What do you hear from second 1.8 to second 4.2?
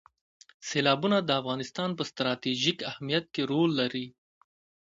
په ستراتیژیک اهمیت کې رول لري.